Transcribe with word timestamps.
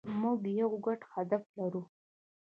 موږ 0.21 0.39
یو 0.59 0.71
ګډ 0.85 1.01
هدف 1.13 1.43
لرو. 1.57 1.81